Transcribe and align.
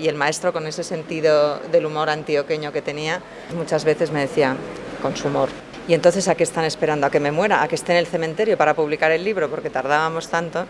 y 0.00 0.08
el 0.08 0.14
maestro 0.14 0.52
con 0.52 0.66
ese 0.66 0.82
sentido 0.82 1.58
del 1.70 1.86
humor 1.86 2.08
antioqueño 2.10 2.72
que 2.72 2.82
tenía, 2.82 3.20
muchas 3.54 3.84
veces 3.84 4.10
me 4.10 4.20
decía, 4.20 4.56
con 5.02 5.16
su 5.16 5.28
humor. 5.28 5.50
Y 5.86 5.94
entonces, 5.94 6.28
¿a 6.28 6.34
qué 6.34 6.44
están 6.44 6.64
esperando? 6.64 7.06
¿A 7.06 7.10
que 7.10 7.20
me 7.20 7.32
muera? 7.32 7.62
¿A 7.62 7.68
que 7.68 7.74
esté 7.74 7.92
en 7.92 7.98
el 7.98 8.06
cementerio 8.06 8.56
para 8.56 8.74
publicar 8.74 9.10
el 9.12 9.24
libro? 9.24 9.50
Porque 9.50 9.70
tardábamos 9.70 10.28
tanto. 10.28 10.66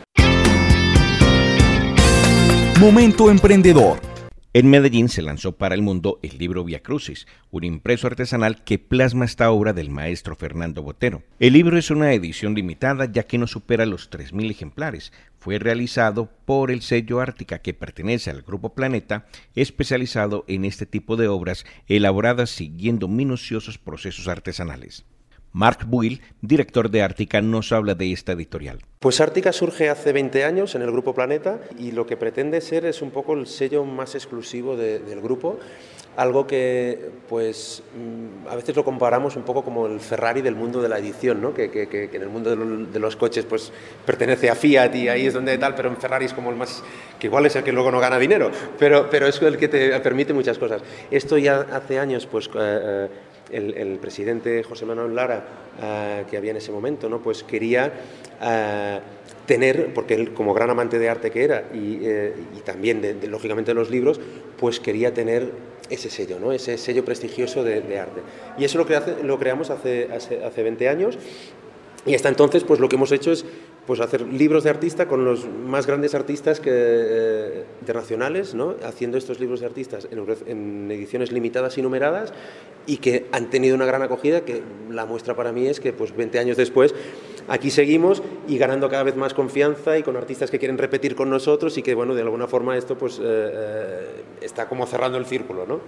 Momento 2.81 3.31
emprendedor 3.31 4.10
en 4.53 4.69
Medellín 4.69 5.09
se 5.09 5.23
lanzó 5.23 5.53
para 5.53 5.77
el 5.77 5.83
mundo 5.83 6.19
el 6.23 6.37
libro 6.39 6.65
Via 6.65 6.83
Crucis, 6.83 7.29
un 7.53 7.63
impreso 7.63 8.09
artesanal 8.09 8.65
que 8.65 8.81
plasma 8.81 9.25
esta 9.25 9.49
obra 9.53 9.73
del 9.73 9.91
maestro 9.91 10.35
Fernando 10.35 10.83
Botero. 10.83 11.23
El 11.39 11.53
libro 11.53 11.79
es 11.79 11.93
una 11.93 12.13
edición 12.13 12.55
limitada 12.55 13.05
ya 13.05 13.23
que 13.23 13.39
no 13.39 13.47
supera 13.47 13.87
los 13.87 14.11
3.000 14.11 14.51
ejemplares. 14.51 15.13
Fue 15.39 15.61
realizado 15.61 16.29
por 16.47 16.73
el 16.73 16.83
sello 16.83 17.21
Ártica 17.21 17.61
que 17.61 17.75
pertenece 17.75 18.31
al 18.31 18.43
Grupo 18.43 18.75
Planeta, 18.75 19.27
especializado 19.55 20.45
en 20.49 20.65
este 20.65 20.85
tipo 20.85 21.17
de 21.17 21.29
obras 21.29 21.65
elaboradas 21.87 22.51
siguiendo 22.51 23.07
minuciosos 23.07 23.79
procesos 23.79 24.27
artesanales. 24.27 25.05
Mark 25.53 25.85
Buil, 25.87 26.21
director 26.41 26.91
de 26.91 27.03
Ártica, 27.03 27.41
nos 27.41 27.73
habla 27.73 27.95
de 27.95 28.13
esta 28.13 28.33
editorial. 28.33 28.81
Pues 29.01 29.21
Ártica 29.21 29.53
surge 29.53 29.89
hace 29.89 30.13
20 30.13 30.45
años 30.45 30.75
en 30.75 30.83
el 30.83 30.91
Grupo 30.91 31.15
Planeta 31.15 31.61
y 31.79 31.93
lo 31.93 32.07
que 32.07 32.17
pretende 32.17 32.61
ser 32.61 32.85
es 32.85 33.03
un 33.03 33.11
poco 33.11 33.35
el 33.35 33.47
sello 33.47 33.85
más 33.85 34.15
exclusivo 34.15 34.77
del 34.77 35.21
grupo, 35.21 35.59
algo 36.17 36.47
que 36.47 37.11
pues 37.29 37.83
mm, 37.97 38.49
a 38.49 38.57
veces 38.57 38.75
lo 38.77 38.85
comparamos 38.85 39.37
un 39.37 39.43
poco 39.43 39.63
como 39.65 39.87
el 39.87 40.01
Ferrari 40.01 40.43
del 40.43 40.55
mundo 40.55 40.83
de 40.83 40.89
la 40.89 40.99
edición, 40.99 41.41
¿no? 41.41 41.55
que, 41.55 41.71
en 42.13 42.23
el 42.23 42.29
mundo 42.29 42.55
de, 42.55 42.99
los 43.01 43.17
coches 43.17 43.45
pues 43.45 43.73
pertenece 44.05 44.51
a 44.51 44.55
Fiat 44.55 44.95
y 44.95 45.09
ahí 45.09 45.27
es 45.27 45.35
donde 45.35 45.57
tal, 45.59 45.75
pero 45.75 45.89
en 45.89 45.97
Ferrari 45.97 46.27
es 46.27 46.35
como 46.35 46.51
el 46.51 46.57
más, 46.57 46.83
que 47.19 47.29
igual 47.29 47.47
es 47.47 47.57
el 47.57 47.63
que 47.63 47.73
luego 47.73 47.91
no 47.91 48.01
gana 48.01 48.19
dinero, 48.19 48.51
pero, 48.79 49.09
pero 49.09 49.27
es 49.27 49.41
el 49.41 49.57
que 49.57 49.69
te 49.69 49.99
permite 50.01 50.33
muchas 50.33 50.59
cosas. 50.59 50.83
Esto 51.11 51.39
ya 51.39 51.67
hace 51.73 51.99
años 51.99 52.27
pues... 52.27 52.49
Eh, 52.49 52.51
eh, 52.59 53.09
el, 53.53 53.99
presidente 53.99 54.63
José 54.63 54.87
Manuel 54.87 55.13
Lara, 55.13 55.45
eh, 55.83 56.25
que 56.31 56.37
había 56.37 56.53
en 56.53 56.59
ese 56.59 56.71
momento, 56.71 57.09
¿no? 57.09 57.21
pues 57.21 57.43
quería 57.43 57.93
tener, 59.45 59.93
porque 59.93 60.15
él 60.15 60.33
como 60.33 60.55
gran 60.55 60.71
amante 60.71 61.01
de 61.01 61.09
arte 61.09 61.33
que 61.33 61.43
era 61.43 61.65
y, 61.75 61.99
también 62.65 63.19
lógicamente 63.29 63.73
de 63.73 63.75
los 63.75 63.91
libros, 63.91 64.21
pues 64.57 64.79
quería 64.79 65.13
tener 65.13 65.51
ese 65.91 66.09
sello, 66.09 66.39
¿no? 66.39 66.53
ese 66.53 66.79
sello 66.79 67.05
prestigioso 67.05 67.65
de, 67.65 67.99
arte. 67.99 68.23
Y 68.57 68.65
eso 68.65 68.79
lo, 68.79 69.39
creamos 69.39 69.71
hace, 69.71 70.09
hace, 70.13 70.45
hace 70.45 70.63
20 70.63 70.89
años 70.89 71.19
y 72.07 72.15
hasta 72.15 72.29
entonces, 72.29 72.65
pues 72.65 72.81
lo 72.81 72.89
que 72.89 72.97
hemos 72.97 73.13
hecho 73.13 73.31
es 73.31 73.45
pues, 73.87 74.01
hacer 74.01 74.23
libros 74.23 74.65
de 74.65 74.71
artista 74.71 75.07
con 75.07 75.25
los 75.25 75.47
más 75.47 75.87
grandes 75.87 76.15
artistas 76.15 76.59
que, 76.61 76.71
eh, 76.73 77.65
internacionales, 77.81 78.55
¿no? 78.55 78.77
haciendo 78.85 79.19
estos 79.19 79.39
libros 79.39 79.61
de 79.61 79.67
artistas 79.67 80.09
en, 80.11 80.91
ediciones 80.91 81.31
limitadas 81.31 81.77
y 81.77 81.83
numeradas 81.83 82.33
y 82.87 82.97
que 82.99 83.27
han 83.33 83.51
tenido 83.51 83.77
una 83.77 83.85
gran 83.85 84.03
acogida, 84.03 84.43
que 84.43 84.63
la 84.91 85.05
muestra 85.05 85.37
para 85.37 85.53
mí 85.53 85.67
es 85.67 85.79
que 85.79 85.93
pues 85.93 86.17
20 86.17 86.39
años 86.39 86.57
después 86.57 86.95
aquí 87.49 87.71
seguimos 87.71 88.23
y 88.49 88.59
ganando 88.59 88.89
cada 88.89 89.03
vez 89.03 89.17
más 89.17 89.35
confianza 89.35 89.99
y 89.99 90.03
con 90.03 90.17
artistas 90.17 90.51
que 90.51 90.59
quieren 90.59 90.79
repetir 90.79 91.15
con 91.15 91.31
nosotros 91.31 91.77
y 91.79 91.83
que 91.83 91.95
bueno, 91.95 92.15
de 92.15 92.23
alguna 92.23 92.47
forma 92.47 92.77
esto 92.77 92.97
pues 92.97 93.19
eh, 93.19 93.23
eh, 93.25 94.25
está 94.43 94.69
como 94.69 94.87
cerrando 94.87 95.19
el 95.19 95.27
círculo, 95.27 95.67
¿no? 95.67 95.81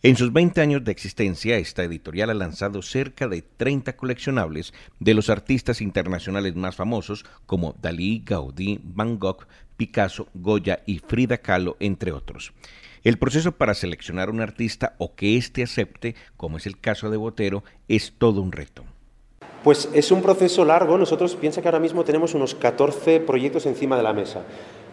En 0.00 0.14
sus 0.14 0.32
20 0.32 0.60
años 0.60 0.84
de 0.84 0.92
existencia, 0.92 1.56
esta 1.56 1.82
editorial 1.82 2.30
ha 2.30 2.34
lanzado 2.34 2.82
cerca 2.82 3.26
de 3.26 3.42
30 3.42 3.96
coleccionables 3.96 4.72
de 5.00 5.12
los 5.12 5.28
artistas 5.28 5.80
internacionales 5.80 6.54
más 6.54 6.76
famosos 6.76 7.24
como 7.46 7.74
Dalí, 7.82 8.22
Gaudí, 8.24 8.78
Van 8.84 9.18
Gogh, 9.18 9.48
Picasso, 9.76 10.28
Goya 10.34 10.84
y 10.86 11.00
Frida 11.00 11.38
Kahlo, 11.38 11.76
entre 11.80 12.12
otros. 12.12 12.52
El 13.02 13.18
proceso 13.18 13.52
para 13.52 13.74
seleccionar 13.74 14.30
un 14.30 14.40
artista 14.40 14.94
o 14.98 15.16
que 15.16 15.36
éste 15.36 15.64
acepte, 15.64 16.14
como 16.36 16.58
es 16.58 16.66
el 16.66 16.78
caso 16.78 17.10
de 17.10 17.16
Botero, 17.16 17.64
es 17.88 18.12
todo 18.18 18.40
un 18.40 18.52
reto. 18.52 18.84
Pues 19.64 19.88
es 19.92 20.10
un 20.12 20.22
proceso 20.22 20.64
largo. 20.64 20.98
Nosotros 20.98 21.34
piensa 21.36 21.60
que 21.62 21.68
ahora 21.68 21.80
mismo 21.80 22.04
tenemos 22.04 22.34
unos 22.34 22.54
14 22.54 23.20
proyectos 23.20 23.66
encima 23.66 23.96
de 23.96 24.02
la 24.02 24.12
mesa. 24.12 24.42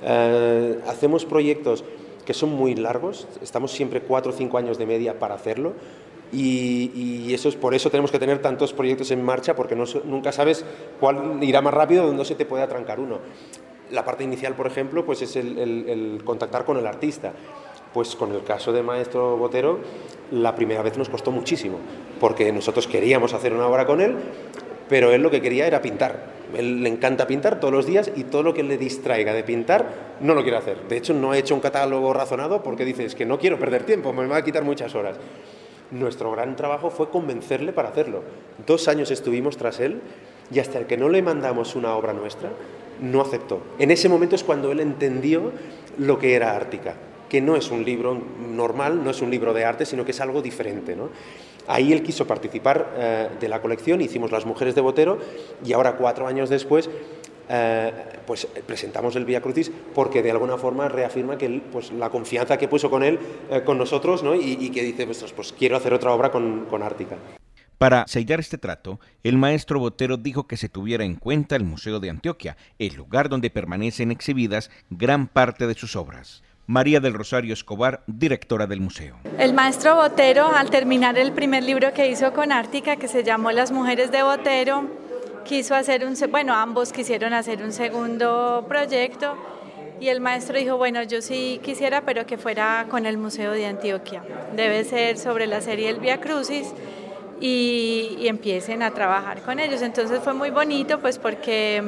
Eh, 0.04 0.80
hacemos 0.88 1.26
proyectos 1.26 1.84
que 2.26 2.34
son 2.34 2.50
muy 2.50 2.76
largos, 2.76 3.28
estamos 3.42 3.72
siempre 3.72 4.02
cuatro 4.02 4.32
o 4.32 4.36
cinco 4.36 4.58
años 4.58 4.78
de 4.78 4.86
media 4.86 5.20
para 5.20 5.36
hacerlo. 5.36 5.74
Y, 6.34 7.34
eso 7.34 7.50
es 7.50 7.56
por 7.56 7.74
eso 7.74 7.90
tenemos 7.90 8.12
que 8.12 8.20
tener 8.20 8.42
tantos 8.42 8.74
proyectos 8.74 9.12
en 9.12 9.24
marcha 9.24 9.56
porque 9.56 9.76
no, 9.76 9.86
nunca 10.04 10.32
sabes 10.32 10.66
cuál 11.00 11.42
irá 11.42 11.62
más 11.62 11.74
rápido 11.74 12.06
dónde 12.06 12.26
se 12.26 12.36
te 12.36 12.46
puede 12.46 12.64
atrancar 12.64 13.00
uno. 13.00 13.20
La 13.92 14.04
parte 14.04 14.24
inicial, 14.24 14.56
por 14.56 14.68
ejemplo, 14.68 15.06
pues 15.06 15.22
es 15.22 15.36
el, 15.36 16.22
contactar 16.26 16.66
con 16.66 16.78
el 16.78 16.88
artista. 16.88 17.34
Pues 17.96 18.14
con 18.18 18.34
el 18.34 18.44
caso 18.44 18.74
de 18.74 18.84
Maestro 18.84 19.38
Botero, 19.38 19.80
la 20.30 20.54
primera 20.54 20.82
vez 20.82 20.98
nos 20.98 21.08
costó 21.08 21.32
muchísimo, 21.32 21.78
porque 22.20 22.52
nosotros 22.52 22.88
queríamos 22.88 23.34
hacer 23.34 23.54
una 23.54 23.68
obra 23.68 23.86
con 23.86 24.02
él, 24.02 24.18
pero 24.90 25.14
él 25.14 25.22
lo 25.22 25.32
que 25.32 25.42
quería 25.42 25.66
era 25.66 25.82
pintar. 25.82 26.26
Él 26.58 26.84
le 26.84 26.90
encanta 26.90 27.26
pintar 27.26 27.62
todos 27.62 27.74
los 27.74 27.86
días 27.86 28.12
y 28.14 28.26
todo 28.26 28.44
lo 28.44 28.54
que 28.54 28.64
le 28.64 28.78
distraiga 28.78 29.32
de 29.32 29.46
pintar 29.46 30.18
no 30.20 30.34
lo 30.34 30.44
quiere 30.44 30.58
hacer. 30.58 30.90
De 30.90 30.98
hecho, 30.98 31.14
no 31.14 31.32
ha 31.32 31.38
hecho 31.38 31.56
un 31.56 31.62
catálogo 31.62 32.12
razonado 32.12 32.62
porque 32.64 32.84
dice, 32.84 33.06
es 33.06 33.16
que 33.16 33.26
no 33.26 33.40
quiero 33.40 33.58
perder 33.58 33.86
tiempo, 33.86 34.12
me 34.12 34.28
va 34.28 34.36
a 34.36 34.44
quitar 34.44 34.66
muchas 34.66 34.94
horas. 34.94 35.16
Nuestro 35.90 36.30
gran 36.32 36.58
trabajo 36.58 36.90
fue 36.90 37.10
convencerle 37.10 37.72
para 37.72 37.88
hacerlo. 37.88 38.24
Dos 38.68 38.90
años 38.90 39.10
estuvimos 39.10 39.56
tras 39.56 39.80
él 39.80 40.02
y 40.52 40.60
hasta 40.60 40.80
el 40.80 40.86
que 40.86 40.98
no 40.98 41.08
le 41.08 41.22
mandamos 41.22 41.78
una 41.78 41.96
obra 41.96 42.12
nuestra, 42.12 42.50
no 43.00 43.22
aceptó. 43.22 43.62
En 43.80 43.90
ese 43.90 44.10
momento 44.10 44.36
es 44.36 44.44
cuando 44.44 44.74
él 44.74 44.82
entendió 44.82 45.54
lo 45.98 46.20
que 46.20 46.36
era 46.36 46.58
Ártica, 46.58 46.96
que 47.36 47.42
no 47.42 47.58
es 47.58 47.70
un 47.70 47.84
libro 47.84 48.18
normal, 48.50 49.04
no 49.04 49.10
es 49.10 49.22
un 49.22 49.30
libro 49.30 49.54
de 49.54 49.66
arte, 49.66 49.86
sino 49.86 50.06
que 50.06 50.12
es 50.12 50.22
algo 50.22 50.42
diferente. 50.42 50.96
Ahí 51.68 51.92
él 51.92 52.02
quiso 52.02 52.26
participar 52.26 52.94
eh, 52.96 53.30
de 53.38 53.50
la 53.50 53.62
colección, 53.62 54.00
hicimos 54.00 54.32
Las 54.32 54.46
Mujeres 54.46 54.74
de 54.74 54.80
Botero 54.80 55.18
y 55.66 55.74
ahora, 55.74 55.98
cuatro 55.98 56.28
años 56.28 56.50
después, 56.50 56.90
eh, 57.50 57.92
pues 58.26 58.48
presentamos 58.66 59.18
el 59.18 59.26
Vía 59.26 59.42
Crucis 59.42 59.70
porque 59.94 60.24
de 60.24 60.32
alguna 60.32 60.56
forma 60.58 60.88
reafirma 60.88 61.38
que 61.38 61.62
pues, 61.74 61.92
la 61.92 62.10
confianza 62.10 62.58
que 62.58 62.70
puso 62.70 62.90
con 62.90 63.04
él, 63.04 63.20
eh, 63.52 63.64
con 63.66 63.78
nosotros, 63.78 64.24
¿no? 64.24 64.34
y, 64.34 64.70
que 64.70 64.82
dice, 64.82 65.06
pues, 65.06 65.22
pues, 65.36 65.52
quiero 65.52 65.76
hacer 65.76 65.94
otra 65.94 66.14
obra 66.14 66.32
con, 66.32 66.68
con 66.70 66.84
Ártica. 66.84 67.18
Para 67.78 68.08
sellar 68.08 68.40
este 68.40 68.58
trato, 68.58 69.02
el 69.24 69.38
maestro 69.38 69.78
Botero 69.82 70.16
dijo 70.16 70.48
que 70.48 70.56
se 70.56 70.70
tuviera 70.70 71.04
en 71.04 71.16
cuenta 71.16 71.58
el 71.58 71.66
Museo 71.66 72.00
de 72.00 72.12
Antioquia, 72.12 72.56
el 72.80 72.96
lugar 72.96 73.28
donde 73.28 73.50
permanecen 73.50 74.12
exhibidas 74.12 74.72
gran 74.90 75.28
parte 75.28 75.68
de 75.68 75.74
sus 75.74 75.98
obras. 75.98 76.42
María 76.68 77.00
del 77.00 77.14
Rosario 77.14 77.54
Escobar, 77.54 78.02
directora 78.08 78.66
del 78.66 78.82
museo. 78.82 79.18
El 79.38 79.54
maestro 79.54 79.96
Botero, 79.96 80.48
al 80.48 80.72
terminar 80.72 81.16
el 81.18 81.32
primer 81.32 81.64
libro 81.64 81.94
que 81.94 82.10
hizo 82.10 82.34
con 82.34 82.52
Ártica, 82.52 82.96
que 82.96 83.08
se 83.08 83.24
llamó 83.24 83.52
Las 83.52 83.72
mujeres 83.72 84.12
de 84.12 84.24
Botero, 84.24 84.90
quiso 85.44 85.76
hacer 85.76 86.04
un, 86.06 86.16
bueno, 86.32 86.56
ambos 86.56 86.92
quisieron 86.92 87.34
hacer 87.34 87.62
un 87.62 87.72
segundo 87.72 88.66
proyecto 88.68 89.38
y 90.00 90.08
el 90.08 90.22
maestro 90.22 90.58
dijo, 90.58 90.78
bueno, 90.78 91.04
yo 91.04 91.22
sí 91.22 91.60
quisiera, 91.64 92.02
pero 92.02 92.26
que 92.26 92.40
fuera 92.40 92.88
con 92.90 93.06
el 93.06 93.20
Museo 93.20 93.52
de 93.52 93.68
Antioquia. 93.68 94.24
Debe 94.56 94.84
ser 94.86 95.20
sobre 95.20 95.46
la 95.46 95.62
serie 95.62 95.90
El 95.90 96.00
Via 96.00 96.20
Crucis 96.20 96.74
y, 97.40 98.18
y 98.20 98.28
empiecen 98.28 98.82
a 98.82 98.90
trabajar 98.90 99.44
con 99.44 99.60
ellos. 99.60 99.84
Entonces 99.84 100.20
fue 100.24 100.34
muy 100.34 100.50
bonito, 100.50 101.00
pues 101.00 101.20
porque 101.20 101.84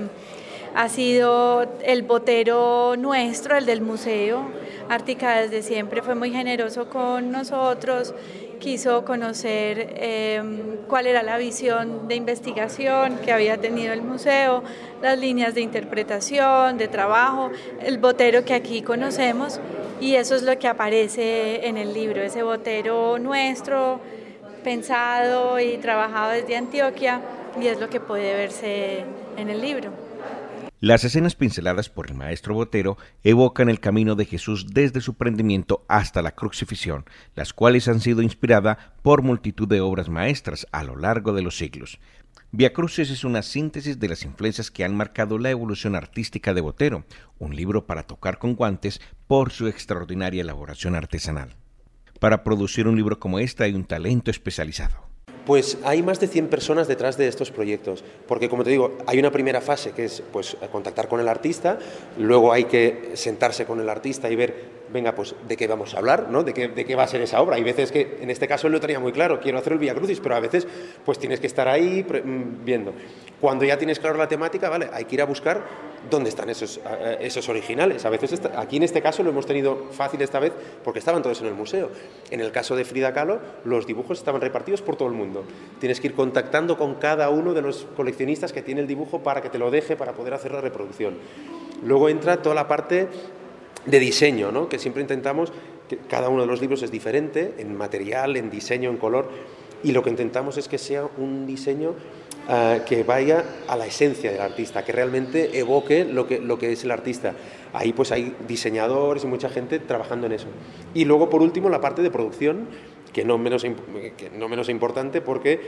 ha 0.76 0.90
sido 0.90 1.68
el 1.84 2.04
botero 2.04 2.96
nuestro, 2.96 3.58
el 3.58 3.66
del 3.66 3.82
museo. 3.82 4.46
Ártica 4.90 5.42
desde 5.42 5.64
siempre 5.64 6.02
fue 6.02 6.16
muy 6.16 6.32
generoso 6.32 6.90
con 6.90 7.32
nosotros, 7.32 8.14
quiso 8.60 9.04
conocer 9.04 9.94
em, 9.98 10.78
cuál 10.88 11.08
era 11.08 11.24
la 11.24 11.38
visión 11.38 12.08
de 12.08 12.16
investigación 12.16 13.18
que 13.18 13.32
había 13.32 13.58
tenido 13.58 13.94
el 13.94 14.02
museo, 14.02 14.64
las 15.02 15.20
líneas 15.20 15.54
de 15.54 15.62
interpretación, 15.62 16.78
de 16.78 16.88
trabajo, 16.88 17.52
el 17.82 17.98
botero 17.98 18.46
que 18.46 18.54
aquí 18.54 18.82
conocemos 18.82 19.60
y 20.00 20.16
eso 20.16 20.36
es 20.36 20.44
lo 20.44 20.58
que 20.58 20.68
aparece 20.68 21.68
en 21.68 21.78
el 21.78 21.94
libro, 21.94 22.22
ese 22.22 22.44
botero 22.44 23.20
nuestro, 23.20 24.00
pensado 24.64 25.60
y 25.60 25.78
trabajado 25.78 26.32
desde 26.32 26.56
Antioquia 26.56 27.22
y 27.60 27.68
es 27.68 27.80
lo 27.80 27.90
que 27.90 28.00
puede 28.00 28.36
verse 28.36 29.04
en 29.38 29.50
el 29.50 29.62
libro. 29.62 30.07
Las 30.80 31.04
escenas 31.04 31.36
pinceladas 31.36 31.90
por 31.90 32.08
el 32.08 32.14
maestro 32.14 32.54
Botero 32.54 33.00
evocan 33.24 33.68
el 33.68 33.80
camino 33.80 34.14
de 34.14 34.26
Jesús 34.26 34.68
desde 34.68 35.02
su 35.02 35.16
prendimiento 35.16 35.84
hasta 35.88 36.22
la 36.22 36.36
crucifixión, 36.36 37.06
las 37.34 37.52
cuales 37.52 37.88
han 37.88 38.00
sido 38.00 38.22
inspiradas 38.22 38.78
por 39.02 39.24
multitud 39.24 39.68
de 39.68 39.82
obras 39.82 40.08
maestras 40.08 40.68
a 40.72 40.84
lo 40.84 40.96
largo 40.96 41.34
de 41.34 41.42
los 41.42 41.58
siglos. 41.58 42.00
Via 42.52 42.74
Cruces 42.74 43.10
es 43.10 43.24
una 43.24 43.42
síntesis 43.42 44.00
de 44.00 44.08
las 44.08 44.24
influencias 44.24 44.70
que 44.70 44.86
han 44.86 44.96
marcado 44.96 45.40
la 45.40 45.50
evolución 45.50 45.96
artística 45.96 46.54
de 46.54 46.62
Botero, 46.62 47.06
un 47.40 47.56
libro 47.56 47.88
para 47.88 48.04
tocar 48.04 48.38
con 48.38 48.54
guantes 48.54 49.02
por 49.26 49.52
su 49.52 49.68
extraordinaria 49.68 50.42
elaboración 50.42 50.94
artesanal. 50.94 51.56
Para 52.20 52.44
producir 52.44 52.88
un 52.88 52.96
libro 52.96 53.20
como 53.20 53.40
este 53.40 53.64
hay 53.64 53.74
un 53.74 53.86
talento 53.86 54.30
especializado. 54.30 55.07
Pues 55.48 55.78
hay 55.86 56.04
más 56.04 56.20
de 56.20 56.28
100 56.28 56.50
personas 56.50 56.90
detrás 56.90 57.18
de 57.18 57.30
estos 57.30 57.52
proyectos, 57.52 58.04
porque 58.28 58.50
como 58.50 58.66
te 58.66 58.70
digo, 58.70 58.98
hay 59.06 59.18
una 59.18 59.32
primera 59.32 59.62
fase 59.62 59.92
que 59.92 60.04
es 60.04 60.22
pues, 60.34 60.58
contactar 60.74 61.08
con 61.08 61.22
el 61.22 61.30
artista, 61.30 61.80
luego 62.18 62.52
hay 62.52 62.66
que 62.66 63.12
sentarse 63.14 63.64
con 63.64 63.80
el 63.80 63.88
artista 63.88 64.30
y 64.30 64.36
ver 64.36 64.77
venga, 64.92 65.14
pues 65.14 65.36
de 65.48 65.58
qué 65.58 65.68
vamos 65.68 65.94
a 65.94 66.00
hablar, 66.00 66.30
¿no? 66.30 66.44
De 66.44 66.54
qué, 66.54 66.68
de 66.68 66.86
qué 66.86 66.96
va 66.96 67.04
a 67.04 67.08
ser 67.08 67.22
esa 67.22 67.42
obra. 67.42 67.56
Hay 67.56 67.64
veces 67.64 67.92
que, 67.92 68.18
en 68.22 68.30
este 68.30 68.48
caso 68.48 68.68
él 68.68 68.74
lo 68.74 68.80
tenía 68.80 69.00
muy 69.00 69.12
claro, 69.12 69.40
quiero 69.40 69.58
hacer 69.58 69.74
el 69.74 69.80
Via 69.80 69.94
Crucis, 69.94 70.20
pero 70.20 70.36
a 70.36 70.40
veces 70.40 70.68
pues 71.06 71.20
tienes 71.20 71.40
que 71.40 71.48
estar 71.48 71.68
ahí 71.68 72.04
mm, 72.04 72.66
viendo. 72.66 72.94
Cuando 73.40 73.66
ya 73.66 73.78
tienes 73.78 74.00
claro 74.00 74.18
la 74.18 74.28
temática, 74.28 74.70
vale, 74.70 74.90
hay 74.92 75.06
que 75.06 75.16
ir 75.16 75.22
a 75.22 75.26
buscar 75.26 75.64
dónde 76.10 76.30
están 76.30 76.50
esos, 76.50 76.80
esos 77.20 77.50
originales. 77.50 78.06
A 78.06 78.10
veces, 78.10 78.42
aquí 78.56 78.78
en 78.78 78.84
este 78.84 79.02
caso 79.02 79.24
lo 79.24 79.30
hemos 79.30 79.46
tenido 79.46 79.88
fácil 79.92 80.22
esta 80.22 80.40
vez 80.40 80.54
porque 80.84 81.00
estaban 81.00 81.22
todos 81.22 81.42
en 81.42 81.48
el 81.48 81.54
museo. 81.54 81.92
En 82.32 82.40
el 82.40 82.52
caso 82.52 82.76
de 82.76 82.86
Frida 82.86 83.14
Kahlo, 83.14 83.40
los 83.66 83.86
dibujos 83.86 84.18
estaban 84.18 84.42
repartidos 84.42 84.82
por 84.82 84.96
todo 84.96 85.08
el 85.08 85.14
mundo. 85.14 85.44
Tienes 85.80 86.00
que 86.00 86.08
ir 86.08 86.14
contactando 86.14 86.78
con 86.78 86.96
cada 86.96 87.30
uno 87.30 87.54
de 87.54 87.62
los 87.62 87.88
coleccionistas 87.96 88.54
que 88.54 88.62
tiene 88.62 88.82
el 88.82 88.88
dibujo 88.88 89.22
para 89.22 89.42
que 89.42 89.50
te 89.50 89.60
lo 89.60 89.70
deje, 89.70 89.96
para 89.96 90.14
poder 90.14 90.34
hacer 90.34 90.52
la 90.52 90.62
reproducción. 90.62 91.18
Luego 91.84 92.10
entra 92.10 92.42
toda 92.42 92.56
la 92.56 92.68
parte 92.68 93.08
de 93.88 94.00
diseño, 94.00 94.52
¿no? 94.52 94.70
que 94.70 94.78
siempre 94.78 95.02
intentamos, 95.02 95.52
que 95.90 95.98
cada 95.98 96.30
uno 96.30 96.42
de 96.42 96.48
los 96.48 96.62
libros 96.62 96.84
es 96.84 96.92
diferente 96.92 97.56
en 97.58 97.76
material, 97.76 98.38
en 98.38 98.50
diseño, 98.50 98.90
en 98.90 98.98
color, 98.98 99.30
y 99.84 99.92
lo 99.92 100.04
que 100.04 100.10
intentamos 100.10 100.58
es 100.58 100.68
que 100.68 100.78
sea 100.78 101.08
un 101.18 101.46
diseño 101.46 101.94
ah, 102.48 102.80
que 102.86 103.04
vaya 103.04 103.46
a 103.68 103.78
la 103.78 103.86
esencia 103.86 104.32
del 104.32 104.42
artista, 104.42 104.84
que 104.84 104.92
realmente 104.92 105.58
evoque 105.58 106.04
lo 106.04 106.28
que, 106.28 106.40
lo 106.40 106.58
que 106.58 106.72
es 106.72 106.84
el 106.84 106.92
artista. 106.92 107.34
Ahí 107.74 107.94
pues 107.94 108.12
hay 108.12 108.36
diseñadores 108.48 109.24
y 109.24 109.28
mucha 109.28 109.50
gente 109.50 109.80
trabajando 109.80 110.28
en 110.28 110.34
eso. 110.34 110.48
Y 110.94 111.06
luego 111.06 111.30
por 111.30 111.42
último 111.42 111.70
la 111.70 111.80
parte 111.80 112.02
de 112.02 112.12
producción, 112.12 112.68
que 113.14 113.24
no 113.24 113.38
menos, 113.38 113.64
que 113.64 114.32
no 114.34 114.50
menos 114.50 114.68
importante 114.70 115.22
porque, 115.22 115.60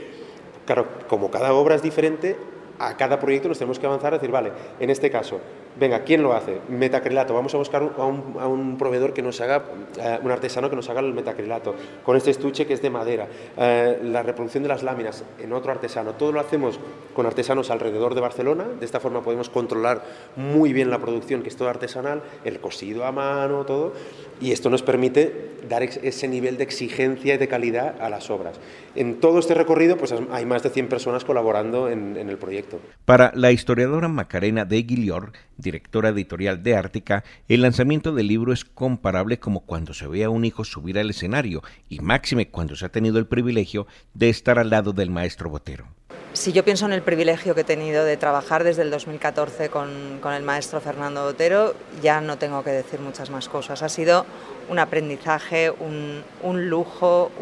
claro, 0.66 0.86
como 1.08 1.30
cada 1.30 1.52
obra 1.52 1.76
es 1.76 1.82
diferente, 1.82 2.36
a 2.80 2.96
cada 2.96 3.20
proyecto 3.20 3.48
nos 3.48 3.58
tenemos 3.58 3.78
que 3.78 3.86
avanzar 3.86 4.14
a 4.14 4.16
decir, 4.16 4.30
vale, 4.30 4.52
en 4.80 4.88
este 4.90 5.10
caso, 5.10 5.38
venga, 5.78 6.04
¿quién 6.04 6.22
lo 6.22 6.32
hace? 6.32 6.60
Metacrilato, 6.68 7.34
vamos 7.34 7.54
a 7.54 7.58
buscar 7.58 7.82
a 7.98 8.04
un, 8.04 8.76
proveedor 8.78 9.12
que 9.12 9.22
nos 9.22 9.40
haga, 9.40 9.64
eh, 9.98 10.18
un 10.22 10.30
artesano 10.30 10.70
que 10.70 10.76
nos 10.76 10.88
haga 10.88 11.00
el 11.00 11.12
metacrilato, 11.12 11.74
con 12.04 12.16
este 12.16 12.30
estuche 12.30 12.66
que 12.66 12.74
es 12.74 12.82
de 12.82 12.90
madera, 12.90 13.28
eh, 13.56 13.98
la 14.02 14.22
reproducción 14.22 14.62
de 14.62 14.68
las 14.68 14.82
láminas 14.82 15.24
en 15.38 15.52
otro 15.52 15.72
artesano, 15.72 16.14
todo 16.14 16.32
lo 16.32 16.40
hacemos 16.40 16.78
con 17.14 17.26
artesanos 17.26 17.70
alrededor 17.70 18.14
de 18.14 18.20
Barcelona, 18.20 18.64
de 18.78 18.84
esta 18.84 19.00
forma 19.00 19.22
podemos 19.22 19.48
controlar 19.48 20.02
muy 20.36 20.72
bien 20.72 20.90
la 20.90 20.98
producción, 20.98 21.42
que 21.42 21.48
es 21.48 21.56
todo 21.56 21.68
artesanal, 21.68 22.22
el 22.44 22.60
cosido 22.60 23.04
a 23.04 23.12
mano, 23.12 23.64
todo, 23.64 23.92
y 24.40 24.52
esto 24.52 24.70
nos 24.70 24.82
permite 24.82 25.50
dar 25.68 25.82
ese 25.82 26.28
nivel 26.28 26.56
de 26.56 26.64
exigencia 26.64 27.34
y 27.34 27.38
de 27.38 27.48
calidad 27.48 28.00
a 28.00 28.08
las 28.08 28.30
obras. 28.30 28.58
En 28.94 29.20
todo 29.20 29.38
este 29.38 29.54
recorrido 29.54 29.96
pues 29.96 30.14
hay 30.30 30.46
más 30.46 30.62
de 30.62 30.70
100 30.70 30.88
personas 30.88 31.24
colaborando 31.24 31.88
en 31.88 32.16
el 32.16 32.38
proyecto. 32.38 32.80
Para 33.04 33.32
la 33.34 33.52
historiadora 33.52 34.08
Macarena 34.08 34.64
de 34.64 34.82
Guillor, 34.82 35.32
directora 35.60 36.10
editorial 36.10 36.62
de 36.62 36.76
Ártica, 36.76 37.24
el 37.48 37.62
lanzamiento 37.62 38.12
del 38.12 38.28
libro 38.28 38.52
es 38.52 38.64
comparable 38.64 39.38
como 39.38 39.60
cuando 39.60 39.94
se 39.94 40.06
ve 40.06 40.24
a 40.24 40.30
un 40.30 40.44
hijo 40.44 40.64
subir 40.64 40.98
al 40.98 41.10
escenario 41.10 41.62
y 41.88 42.00
máxime 42.00 42.48
cuando 42.48 42.76
se 42.76 42.86
ha 42.86 42.90
tenido 42.90 43.18
el 43.18 43.26
privilegio 43.26 43.86
de 44.14 44.28
estar 44.28 44.58
al 44.58 44.70
lado 44.70 44.92
del 44.92 45.10
maestro 45.10 45.50
Botero. 45.50 45.86
Si 46.32 46.52
yo 46.52 46.64
pienso 46.64 46.86
en 46.86 46.92
el 46.92 47.02
privilegio 47.02 47.56
que 47.56 47.62
he 47.62 47.64
tenido 47.64 48.04
de 48.04 48.16
trabajar 48.16 48.62
desde 48.62 48.82
el 48.82 48.90
2014 48.90 49.68
con, 49.68 50.20
el 50.22 50.42
maestro 50.44 50.80
Fernando 50.80 51.24
Botero, 51.24 51.74
ya 52.00 52.20
no 52.20 52.38
tengo 52.38 52.62
que 52.62 52.70
decir 52.70 53.00
muchas 53.00 53.30
más 53.30 53.48
cosas. 53.48 53.82
Ha 53.82 53.88
sido 53.88 54.24
un 54.68 54.78
aprendizaje, 54.78 55.70
un, 55.70 56.22
lujo, 56.70 57.32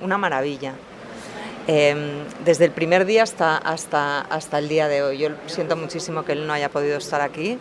una 0.00 0.16
maravilla. 0.16 0.74
Em, 1.68 2.24
desde 2.44 2.64
el 2.64 2.72
primer 2.72 3.04
día 3.04 3.22
hasta, 3.22 3.56
hasta, 3.56 4.22
hasta 4.22 4.58
el 4.58 4.68
día 4.68 4.88
de 4.88 5.02
hoy. 5.02 5.18
Yo 5.18 5.28
siento 5.46 5.76
muchísimo 5.76 6.24
que 6.24 6.32
él 6.32 6.46
no 6.46 6.52
haya 6.52 6.68
podido 6.68 6.98
estar 6.98 7.20
aquí, 7.20 7.56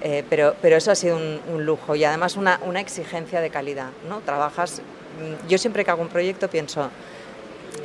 eh, 0.00 0.24
pero, 0.30 0.54
pero 0.62 0.76
eso 0.76 0.90
ha 0.90 0.94
sido 0.94 1.16
un, 1.16 1.66
lujo 1.66 1.94
y 1.94 2.04
además 2.04 2.36
una, 2.36 2.58
una, 2.64 2.80
exigencia 2.80 3.40
de 3.40 3.50
calidad. 3.50 3.90
¿no? 4.08 4.20
Trabajas, 4.20 4.80
mm, 4.80 5.48
yo 5.48 5.58
siempre 5.58 5.84
que 5.84 5.90
hago 5.90 6.00
un 6.00 6.08
proyecto 6.08 6.48
pienso, 6.48 6.90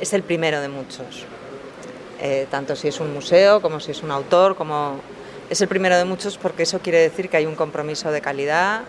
es 0.00 0.14
el 0.14 0.22
primero 0.22 0.60
de 0.62 0.68
muchos, 0.68 1.26
eh, 2.22 2.46
tanto 2.50 2.74
si 2.74 2.88
es 2.88 2.98
un 3.00 3.12
museo 3.12 3.60
como 3.60 3.80
si 3.80 3.90
es 3.90 4.02
un 4.02 4.10
autor, 4.10 4.56
como 4.56 5.00
es 5.50 5.60
el 5.60 5.68
primero 5.68 5.98
de 5.98 6.06
muchos 6.06 6.38
porque 6.38 6.62
eso 6.62 6.78
quiere 6.78 7.00
decir 7.00 7.28
que 7.28 7.36
hay 7.36 7.44
un 7.44 7.54
compromiso 7.54 8.10
de 8.10 8.22
calidad, 8.22 8.82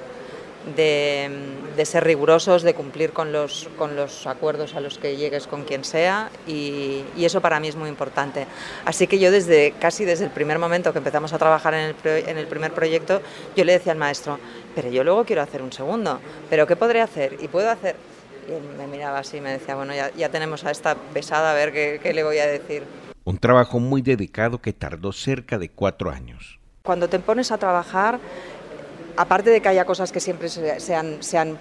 de, 0.75 1.85
ser 1.85 2.03
rigurosos, 2.03 2.63
de 2.63 2.73
cumplir 2.73 3.11
con 3.11 3.31
los, 3.31 3.69
con 3.77 3.95
los 3.95 4.25
acuerdos 4.25 4.75
a 4.75 4.79
los 4.79 4.97
que 4.97 5.15
llegues 5.15 5.47
con 5.47 5.63
quien 5.63 5.83
sea 5.83 6.29
y, 6.47 7.03
eso 7.17 7.41
para 7.41 7.59
mí 7.59 7.67
es 7.67 7.75
muy 7.75 7.89
importante. 7.89 8.45
Así 8.85 9.07
que 9.07 9.17
yo 9.17 9.31
desde 9.31 9.73
casi 9.79 10.05
desde 10.05 10.25
el 10.25 10.31
primer 10.31 10.59
momento 10.59 10.91
que 10.91 10.99
empezamos 10.99 11.33
a 11.33 11.39
trabajar 11.39 11.73
en 11.73 11.95
el, 12.03 12.29
en 12.29 12.37
el 12.37 12.45
primer 12.45 12.71
proyecto, 12.71 13.21
yo 13.55 13.65
le 13.65 13.73
decía 13.73 13.91
al 13.91 13.97
maestro, 13.97 14.39
pero 14.75 14.89
yo 14.89 15.03
luego 15.03 15.25
quiero 15.25 15.41
hacer 15.41 15.63
un 15.63 15.71
segundo, 15.71 16.19
pero 16.49 16.67
¿qué 16.67 16.75
podré 16.75 17.01
hacer? 17.01 17.37
Y 17.41 17.47
puedo 17.47 17.69
hacer... 17.69 17.95
Y 18.47 18.53
él 18.53 18.61
me 18.77 18.85
miraba 18.85 19.17
así 19.17 19.37
y 19.37 19.41
me 19.41 19.51
decía, 19.51 19.75
bueno, 19.75 19.95
ya, 19.95 20.11
ya 20.15 20.29
tenemos 20.29 20.65
a 20.65 20.71
esta 20.71 20.93
pesada, 20.93 21.51
a 21.51 21.55
ver 21.55 21.73
qué, 21.73 21.99
qué 22.03 22.13
le 22.13 22.23
voy 22.23 22.37
a 22.37 22.45
decir. 22.45 22.83
Un 23.23 23.39
trabajo 23.39 23.79
muy 23.79 24.03
dedicado 24.03 24.59
que 24.59 24.71
tardó 24.71 25.11
cerca 25.11 25.57
de 25.57 25.69
cuatro 25.69 26.11
años. 26.11 26.59
Cuando 26.83 27.09
te 27.09 27.17
pones 27.17 27.51
a 27.51 27.57
trabajar, 27.57 28.19
aparte 29.17 29.49
de 29.49 29.61
que 29.61 29.69
haya 29.69 29.85
cosas 29.85 30.11
que 30.11 30.19
siempre 30.19 30.49
sean, 30.49 31.57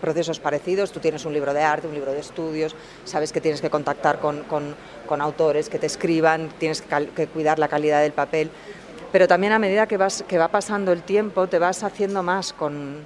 procesos 0.00 0.40
parecidos, 0.40 0.92
tú 0.92 1.00
tienes 1.00 1.24
un 1.24 1.32
libro 1.32 1.52
de 1.52 1.62
arte, 1.62 1.86
un 1.86 1.94
libro 1.94 2.12
de 2.12 2.20
estudios, 2.20 2.74
sabes 3.04 3.32
que 3.32 3.40
tienes 3.40 3.60
que 3.60 3.68
contactar 3.68 4.20
con, 4.20 4.74
autores 5.20 5.68
que 5.68 5.78
te 5.78 5.86
escriban, 5.86 6.48
tienes 6.58 6.82
que, 6.82 7.26
cuidar 7.26 7.58
la 7.58 7.68
calidad 7.68 8.00
del 8.00 8.12
papel, 8.12 8.50
pero 9.12 9.28
también 9.28 9.52
a 9.52 9.58
medida 9.58 9.86
que, 9.86 9.96
vas, 9.96 10.24
va 10.38 10.48
pasando 10.48 10.92
el 10.92 11.02
tiempo 11.02 11.46
te 11.46 11.58
vas 11.58 11.82
haciendo 11.82 12.22
más 12.22 12.52
con, 12.52 13.04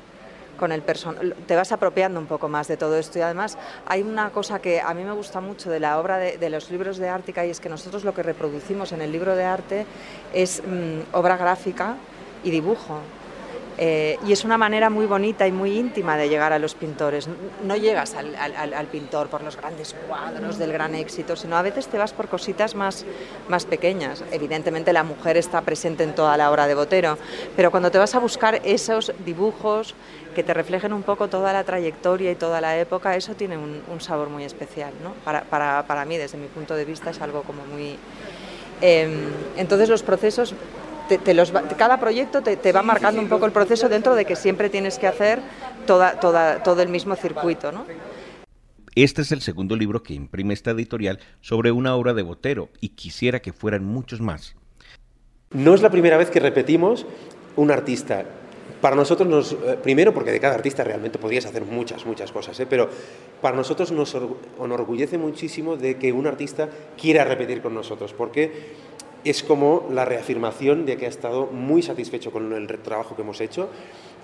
el 0.71 0.83
personal, 0.83 1.35
te 1.47 1.57
vas 1.57 1.73
apropiando 1.73 2.21
un 2.21 2.27
poco 2.27 2.47
más 2.47 2.69
de 2.69 2.77
todo 2.77 2.99
esto 2.99 3.19
y 3.19 3.23
además 3.23 3.57
hay 3.87 4.03
una 4.03 4.29
cosa 4.29 4.61
que 4.61 4.79
a 4.81 4.93
mí 4.93 5.03
me 5.03 5.13
gusta 5.13 5.41
mucho 5.41 5.71
de 5.71 5.81
la 5.81 5.99
obra 5.99 6.19
de, 6.19 6.51
los 6.51 6.71
libros 6.71 6.99
de 6.99 7.09
Ártica 7.09 7.47
y 7.47 7.51
es 7.51 7.61
que 7.61 7.71
nosotros 7.71 8.05
lo 8.05 8.13
que 8.13 8.23
reproducimos 8.23 8.93
en 8.93 9.01
el 9.01 9.11
libro 9.11 9.35
de 9.35 9.45
arte 9.45 9.87
es 10.35 10.63
mm, 10.63 11.17
obra 11.17 11.39
gráfica 11.39 11.97
y 12.45 12.51
dibujo. 12.51 13.01
Eh, 13.79 14.19
y 14.27 14.33
es 14.33 14.45
una 14.45 14.59
manera 14.59 14.91
muy 14.91 15.07
bonita 15.07 15.47
y 15.47 15.53
muy 15.53 15.79
íntima 15.79 16.17
de 16.17 16.29
llegar 16.29 16.53
a 16.53 16.59
los 16.59 16.75
pintores. 16.75 17.29
No 17.65 17.77
llegas 17.77 18.15
al, 18.15 18.87
pintor 18.87 19.29
por 19.29 19.43
los 19.43 19.57
grandes 19.57 19.95
cuadros 20.07 20.59
del 20.59 20.73
gran 20.73 20.95
éxito, 20.95 21.37
sino 21.37 21.57
a 21.57 21.63
veces 21.63 21.87
te 21.89 21.97
vas 21.97 22.13
por 22.13 22.29
cositas 22.29 22.75
más, 22.75 23.07
más 23.49 23.65
pequeñas. 23.65 24.23
Evidentemente 24.33 24.93
la 24.93 25.03
mujer 25.03 25.37
está 25.37 25.63
presente 25.63 26.05
en 26.05 26.15
toda 26.15 26.37
la 26.37 26.51
obra 26.51 26.67
de 26.67 26.75
Botero, 26.75 27.17
pero 27.57 27.71
cuando 27.71 27.91
te 27.91 27.99
vas 27.99 28.15
a 28.15 28.19
buscar 28.19 28.61
esos 28.65 29.13
dibujos 29.25 29.95
que 30.35 30.45
te 30.45 30.55
reflejen 30.55 30.93
un 30.93 31.03
poco 31.03 31.29
toda 31.29 31.53
la 31.53 31.65
trayectoria 31.65 32.31
y 32.31 32.35
toda 32.35 32.61
la 32.61 32.79
época, 32.79 33.17
eso 33.17 33.35
tiene 33.35 33.57
un, 33.57 34.01
sabor 34.01 34.29
muy 34.29 34.45
especial. 34.45 34.93
¿no? 35.03 35.13
Para, 35.25 35.43
para, 35.43 35.85
para, 35.87 36.05
mí, 36.05 36.17
desde 36.17 36.39
mi 36.39 36.47
punto 36.47 36.75
de 36.75 36.85
vista, 36.85 37.11
es 37.11 37.21
algo 37.21 37.43
como 37.43 37.65
muy... 37.67 37.99
Em, 38.83 39.29
entonces 39.57 39.91
los 39.91 40.03
procesos 40.03 40.55
cada 41.77 41.99
proyecto 41.99 42.43
te, 42.43 42.73
va 42.73 42.83
marcando 42.83 43.21
un 43.21 43.29
poco 43.29 43.47
el 43.47 43.53
proceso 43.53 43.89
dentro 43.89 44.15
de 44.15 44.25
que 44.25 44.37
siempre 44.37 44.69
tienes 44.69 44.99
que 44.99 45.07
hacer 45.07 45.41
toda, 45.87 46.21
toda, 46.21 46.63
todo 46.63 46.83
el 46.83 46.89
mismo 46.89 47.17
circuito. 47.17 47.73
¿no? 47.73 47.85
Este 48.95 49.23
es 49.23 49.33
el 49.33 49.41
segundo 49.41 49.77
libro 49.77 50.03
que 50.03 50.15
imprime 50.15 50.55
esta 50.55 50.73
editorial 50.73 51.21
sobre 51.41 51.71
una 51.71 51.95
obra 51.95 52.13
de 52.13 52.23
Botero 52.23 52.69
y 52.81 52.91
quisiera 52.91 53.41
que 53.41 53.53
fueran 53.53 53.85
muchos 53.85 54.21
más. 54.21 54.57
No 55.51 55.75
es 55.75 55.83
la 55.83 55.91
primera 55.91 56.17
vez 56.17 56.31
que 56.31 56.41
repetimos 56.41 57.07
un 57.57 57.71
artista. 57.71 58.25
Para 58.81 58.97
nosotros, 58.97 59.29
nos, 59.29 59.53
eh, 59.53 59.79
primero 59.83 60.15
porque 60.15 60.33
de 60.33 60.41
cada 60.41 60.55
artista 60.55 60.83
realmente 60.83 61.19
podrías 61.19 61.45
hacer 61.45 61.65
muchas, 61.65 62.07
muchas 62.07 62.33
cosas, 62.33 62.59
¿eh? 62.61 62.67
pero 62.69 62.89
para 63.41 63.57
nosotros 63.57 63.93
nos 63.93 64.17
enorgullece 64.59 65.19
muchísimo 65.19 65.77
de 65.77 65.97
que 65.97 66.13
un 66.13 66.27
artista 66.27 66.69
quiera 66.97 67.25
repetir 67.25 67.63
con 67.63 67.75
nosotros, 67.75 68.15
porque 68.15 68.75
es 69.25 69.43
como 69.43 69.87
la 69.91 70.05
reafirmación 70.05 70.87
de 70.87 70.97
que 70.97 71.07
ha 71.07 71.09
estado 71.09 71.47
muy 71.47 71.83
satisfecho 71.83 72.31
con 72.31 72.53
el 72.53 72.67
trabajo 72.81 73.17
que 73.17 73.23
hemos 73.23 73.41
hecho 73.41 73.69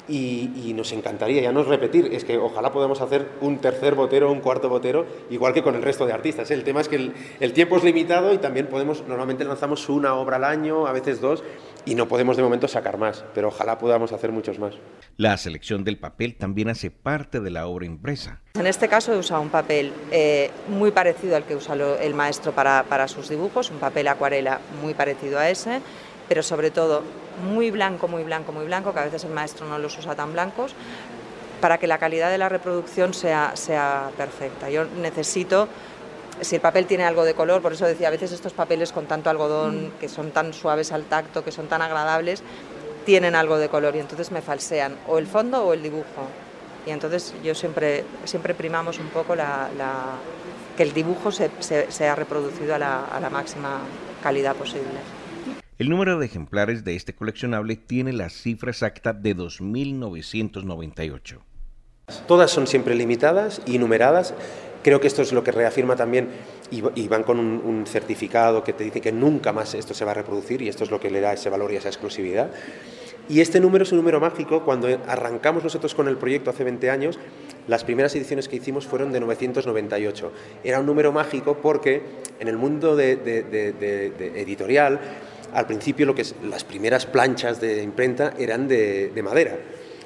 y, 0.08 0.72
nos 0.74 0.92
encantaría, 0.92 1.42
ya 1.42 1.52
no 1.52 1.62
repetir, 1.64 2.10
es 2.12 2.24
que 2.24 2.38
ojalá 2.38 2.72
podamos 2.72 3.00
hacer 3.00 3.28
un 3.40 3.58
tercer 3.58 3.94
botero, 3.94 4.30
un 4.30 4.40
cuarto 4.40 4.68
botero, 4.68 5.06
igual 5.30 5.52
que 5.52 5.62
con 5.62 5.74
el 5.74 5.82
resto 5.82 6.06
de 6.06 6.12
artistas. 6.12 6.50
El 6.50 6.64
tema 6.64 6.80
es 6.80 6.88
que 6.88 7.12
el, 7.40 7.52
tiempo 7.52 7.76
es 7.76 7.84
limitado 7.84 8.32
y 8.32 8.38
también 8.38 8.66
podemos, 8.66 9.04
normalmente 9.08 9.44
lanzamos 9.44 9.88
una 9.88 10.14
obra 10.14 10.36
al 10.36 10.44
año, 10.44 10.86
a 10.86 10.92
veces 10.92 11.20
dos, 11.20 11.42
y 11.84 11.94
no 11.94 12.06
podemos 12.06 12.36
de 12.36 12.42
momento 12.42 12.68
sacar 12.68 12.98
más, 12.98 13.24
pero 13.34 13.48
ojalá 13.48 13.78
podamos 13.78 14.12
hacer 14.12 14.30
muchos 14.32 14.58
más. 14.58 14.74
La 15.16 15.36
selección 15.38 15.82
del 15.84 15.98
papel 15.98 16.36
también 16.36 16.68
hace 16.68 16.90
parte 16.90 17.40
de 17.40 17.50
la 17.50 17.66
obra 17.66 17.86
impresa. 17.86 18.40
En 18.54 18.66
este 18.66 18.86
caso 18.88 19.14
he 19.14 19.18
usado 19.18 19.40
un 19.40 19.48
papel 19.48 19.92
eh, 20.10 20.50
muy 20.68 20.90
parecido 20.90 21.36
al 21.36 21.44
que 21.44 21.56
usa 21.56 21.74
el 21.74 22.14
maestro 22.14 22.52
para, 22.52 22.84
para 22.88 23.08
sus 23.08 23.28
dibujos, 23.28 23.70
un 23.70 23.78
papel 23.78 24.08
acuarela 24.08 24.60
muy 24.82 24.94
parecido 24.94 25.38
a 25.38 25.48
ese 25.48 25.80
pero 26.28 26.42
sobre 26.42 26.70
todo 26.70 27.02
muy 27.44 27.70
blanco, 27.70 28.08
muy 28.08 28.22
blanco, 28.22 28.52
muy 28.52 28.64
blanco, 28.64 28.92
que 28.92 29.00
a 29.00 29.04
veces 29.04 29.24
el 29.24 29.30
maestro 29.30 29.66
no 29.66 29.78
los 29.78 29.96
usa 29.98 30.14
tan 30.14 30.32
blancos, 30.32 30.74
para 31.60 31.78
que 31.78 31.86
la 31.86 31.98
calidad 31.98 32.30
de 32.30 32.38
la 32.38 32.48
reproducción 32.48 33.14
sea, 33.14 33.52
sea 33.54 34.10
perfecta. 34.16 34.70
Yo 34.70 34.84
necesito, 34.84 35.68
si 36.40 36.56
el 36.56 36.60
papel 36.60 36.86
tiene 36.86 37.04
algo 37.04 37.24
de 37.24 37.34
color, 37.34 37.62
por 37.62 37.72
eso 37.72 37.86
decía, 37.86 38.08
a 38.08 38.10
veces 38.10 38.32
estos 38.32 38.52
papeles 38.52 38.92
con 38.92 39.06
tanto 39.06 39.30
algodón, 39.30 39.86
mm. 39.86 39.90
que 40.00 40.08
son 40.08 40.30
tan 40.30 40.52
suaves 40.52 40.92
al 40.92 41.04
tacto, 41.04 41.44
que 41.44 41.52
son 41.52 41.68
tan 41.68 41.82
agradables, 41.82 42.42
tienen 43.06 43.34
algo 43.34 43.56
de 43.56 43.70
color 43.70 43.96
y 43.96 44.00
entonces 44.00 44.30
me 44.30 44.42
falsean 44.42 44.96
o 45.06 45.16
el 45.16 45.26
fondo 45.26 45.64
o 45.64 45.72
el 45.72 45.82
dibujo. 45.82 46.28
y 46.86 46.90
entonces 46.90 47.34
yo 47.42 47.54
siempre, 47.54 48.04
siempre 48.24 48.52
primamos 48.52 48.98
un 48.98 49.08
poco 49.08 49.34
la, 49.34 49.70
que 50.76 50.82
el 50.82 50.92
dibujo 50.92 51.32
se, 51.32 51.50
se, 51.60 52.08
ha 52.08 52.14
reproducido 52.14 52.74
a 52.74 52.78
la, 52.78 53.06
a 53.06 53.18
la 53.18 53.30
máxima 53.30 53.80
calidad 54.22 54.54
posible. 54.54 54.98
El 55.78 55.88
número 55.88 56.18
de 56.18 56.26
ejemplares 56.26 56.84
de 56.84 56.96
este 56.96 57.14
coleccionable 57.14 57.76
tiene 57.76 58.12
la 58.12 58.28
cifra 58.28 58.70
exacta 58.70 59.12
de 59.12 59.36
2.998. 59.36 61.38
Todas 62.26 62.50
son 62.50 62.66
siempre 62.66 62.94
limitadas 62.94 63.62
y 63.66 63.78
numeradas. 63.78 64.34
Creo 64.82 65.00
que 65.00 65.06
esto 65.06 65.22
es 65.22 65.32
lo 65.32 65.42
que 65.42 65.52
reafirma 65.52 65.96
también 65.96 66.28
y, 66.70 67.08
van 67.08 67.24
con 67.24 67.38
un, 67.38 67.86
certificado 67.86 68.62
que 68.62 68.72
te 68.72 68.84
dice 68.84 69.00
que 69.00 69.12
nunca 69.12 69.52
más 69.52 69.74
esto 69.74 69.94
se 69.94 70.04
va 70.04 70.12
a 70.12 70.14
reproducir 70.14 70.62
y 70.62 70.68
esto 70.68 70.84
es 70.84 70.90
lo 70.90 71.00
que 71.00 71.10
le 71.10 71.20
da 71.20 71.32
ese 71.32 71.50
valor 71.50 71.72
y 71.72 71.76
esa 71.76 71.88
exclusividad. 71.88 72.50
Y 73.28 73.40
este 73.40 73.58
número 73.58 73.82
es 73.82 73.92
un 73.92 73.98
número 73.98 74.20
mágico. 74.20 74.64
Cuando 74.64 74.88
arrancamos 75.06 75.64
nosotros 75.64 75.94
con 75.94 76.08
el 76.08 76.16
proyecto 76.16 76.50
hace 76.50 76.64
20 76.64 76.90
años, 76.90 77.18
las 77.66 77.82
primeras 77.82 78.14
ediciones 78.14 78.48
que 78.48 78.56
hicimos 78.56 78.86
fueron 78.86 79.12
de 79.12 79.20
998. 79.20 80.32
Era 80.62 80.80
un 80.80 80.86
número 80.86 81.12
mágico 81.12 81.58
porque 81.60 82.02
en 82.38 82.48
el 82.48 82.56
mundo 82.56 82.98
editorial, 82.98 85.00
al 85.52 85.66
principio 85.66 86.06
lo 86.06 86.14
que 86.14 86.22
es, 86.22 86.34
las 86.48 86.64
primeras 86.64 87.06
planchas 87.06 87.60
de 87.60 87.82
imprenta 87.82 88.34
eran 88.38 88.68
de 88.68 89.22
madera. 89.24 89.58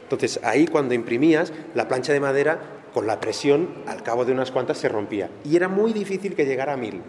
Entonces 0.03 0.41
ahí 0.43 0.67
cuando 0.67 0.95
imprimías, 0.95 1.53
la 1.75 1.87
plancha 1.87 2.13
de 2.13 2.21
madera 2.21 2.59
con 2.93 3.07
la 3.07 3.21
presión 3.21 3.69
al 3.87 4.03
cabo 4.03 4.25
de 4.25 4.33
unas 4.33 4.51
cuantas 4.51 4.79
se 4.79 4.89
rompía 4.89 5.31
y 5.45 5.55
era 5.55 5.69
muy 5.69 5.93
difícil 5.93 6.35
que 6.35 6.47
llegara 6.47 6.73
a 6.73 6.77
mil. 6.77 7.03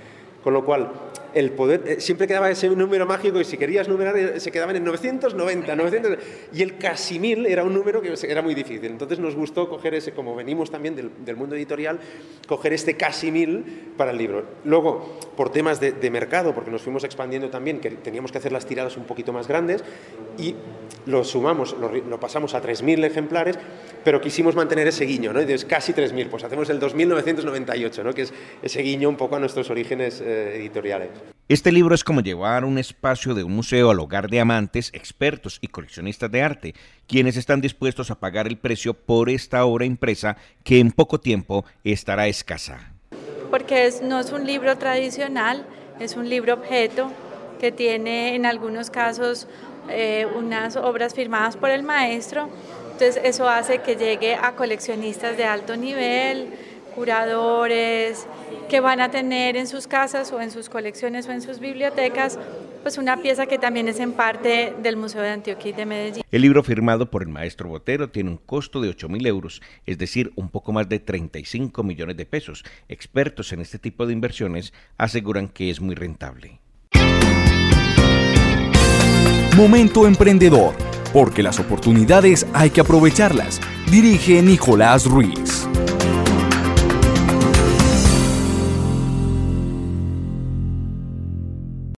Con 0.44 0.53
lo 0.53 0.65
cual, 0.65 0.91
el 1.33 1.51
poder, 1.51 1.83
eh, 1.85 2.01
siempre 2.01 2.27
quedaba 2.27 2.50
ese 2.50 2.69
número 2.69 3.05
mágico 3.05 3.39
y 3.39 3.45
si 3.45 3.57
querías 3.57 3.88
numerar 3.88 4.17
eh, 4.17 4.39
se 4.39 4.51
quedaban 4.51 4.75
en 4.75 4.83
990, 4.83 5.75
900, 5.75 6.17
y 6.53 6.61
el 6.61 6.77
casi 6.77 7.19
mil 7.19 7.45
era 7.45 7.63
un 7.63 7.73
número 7.73 8.01
que 8.01 8.13
era 8.27 8.41
muy 8.41 8.55
difícil. 8.55 8.85
Entonces 8.85 9.19
nos 9.19 9.35
gustó 9.35 9.69
coger 9.69 9.93
ese, 9.93 10.11
como 10.11 10.35
venimos 10.35 10.71
también 10.71 10.95
del, 10.95 11.35
mundo 11.35 11.55
editorial, 11.55 12.00
coger 12.47 12.73
este 12.73 12.95
casi 12.95 13.31
mil 13.31 13.93
para 13.97 14.11
el 14.11 14.17
libro. 14.17 14.45
Luego, 14.63 15.17
por 15.35 15.51
temas 15.51 15.79
de, 15.79 16.11
mercado, 16.11 16.53
porque 16.53 16.71
nos 16.71 16.81
fuimos 16.81 17.03
expandiendo 17.03 17.50
también, 17.50 17.79
que 17.79 17.89
teníamos 17.91 18.31
que 18.31 18.38
hacer 18.38 18.51
las 18.51 18.65
tiradas 18.65 18.97
un 18.97 19.05
poquito 19.05 19.31
más 19.31 19.47
grandes, 19.47 19.83
y 20.38 20.55
lo 21.05 21.23
sumamos, 21.23 21.75
lo, 21.79 22.19
pasamos 22.19 22.53
a 22.53 22.61
3.000 22.61 23.05
ejemplares, 23.05 23.57
pero 24.03 24.19
quisimos 24.19 24.55
mantener 24.55 24.88
ese 24.88 25.05
guiño, 25.05 25.31
¿no? 25.31 25.39
Entonces, 25.39 25.65
casi 25.65 25.93
3.000, 25.93 26.29
pues 26.29 26.43
hacemos 26.43 26.69
el 26.69 26.79
2.998, 26.79 28.03
¿no? 28.03 28.13
Que 28.13 28.23
es 28.23 28.33
ese 28.61 28.81
guiño 28.81 29.09
un 29.09 29.15
poco 29.15 29.38
a 29.38 29.39
nuestros 29.39 29.69
orígenes 29.69 30.21
eh, 30.21 30.57
editoriales. 30.57 31.09
Este 31.51 31.74
libro 31.74 31.93
es 31.93 32.05
como 32.05 32.22
llevar 32.22 32.63
un 32.63 32.77
espacio 32.77 33.34
de 33.34 33.43
un 33.43 33.51
museo 33.51 33.91
al 33.91 34.00
hogar 34.00 34.29
de 34.29 34.39
amantes, 34.39 34.89
expertos 34.93 35.60
y 35.60 35.67
coleccionistas 35.67 36.31
de 36.31 36.41
arte, 36.41 36.75
quienes 37.10 37.36
están 37.36 37.60
dispuestos 37.60 38.10
a 38.10 38.17
pagar 38.17 38.48
el 38.48 38.58
precio 38.58 38.93
por 38.93 39.29
esta 39.29 39.65
obra 39.65 39.84
impresa 39.84 40.38
que 40.63 40.79
en 40.79 40.93
poco 40.93 41.20
tiempo 41.20 41.65
estará 41.84 42.29
escasa. 42.29 42.93
Porque 43.50 43.93
no 44.01 44.22
es 44.22 44.31
un 44.31 44.48
libro 44.48 44.77
tradicional, 44.77 45.65
es 46.00 46.15
un 46.15 46.29
libro 46.29 46.53
objeto 46.53 47.12
que 47.60 47.74
tiene 47.74 48.34
en 48.34 48.46
algunos 48.46 48.89
casos 48.89 49.50
eh, 49.89 50.25
unas 50.34 50.77
obras 50.77 51.13
firmadas 51.13 51.58
por 51.58 51.70
el 51.70 51.84
maestro, 51.84 52.48
entonces 52.93 53.20
eso 53.25 53.50
hace 53.50 53.79
que 53.79 53.98
llegue 53.98 54.36
a 54.36 54.53
coleccionistas 54.53 55.36
de 55.36 55.43
alto 55.43 55.75
nivel, 55.75 56.53
curadores, 56.91 58.27
que 58.69 58.79
van 58.79 59.01
a 59.01 59.12
tener 59.12 59.57
en 59.57 59.67
sus 59.67 59.88
casas 59.88 60.31
o 60.31 60.41
en 60.41 60.51
sus 60.51 60.69
colecciones 60.69 61.27
o 61.27 61.31
en 61.31 61.41
sus 61.41 61.60
bibliotecas, 61.60 62.38
pues 62.83 62.98
una 62.98 63.17
pieza 63.17 63.45
que 63.45 63.57
también 63.57 63.88
es 63.88 64.00
en 64.00 64.13
parte 64.13 64.74
del 64.81 64.98
Museo 64.98 65.21
de 65.21 65.29
Antioquia 65.29 65.69
y 65.69 65.74
de 65.74 65.86
Medellín. 65.86 66.24
El 66.31 66.41
libro 66.41 66.63
firmado 66.63 67.10
por 67.10 67.24
el 67.24 67.29
maestro 67.29 67.69
Botero 67.69 68.10
tiene 68.10 68.29
un 68.29 68.38
costo 68.38 68.81
de 68.81 68.89
8 68.89 69.10
mil 69.10 69.25
euros, 69.25 69.62
es 69.86 69.98
decir, 69.98 70.31
un 70.36 70.50
poco 70.50 70.71
más 70.71 70.88
de 70.89 71.00
35 71.00 71.83
millones 71.83 72.17
de 72.17 72.25
pesos. 72.25 72.63
Expertos 72.88 73.51
en 73.53 73.62
este 73.62 73.79
tipo 73.79 74.05
de 74.05 74.13
inversiones 74.13 74.74
aseguran 74.98 75.48
que 75.48 75.69
es 75.69 75.81
muy 75.81 75.95
rentable. 75.95 76.60
Momento 79.55 80.07
emprendedor, 80.07 80.74
porque 81.12 81.43
las 81.43 81.60
oportunidades 81.60 82.48
hay 82.53 82.69
que 82.69 82.81
aprovecharlas. 82.81 83.60
Dirige 83.91 84.41
Nicolás 84.41 85.05
Ruiz. 85.05 85.67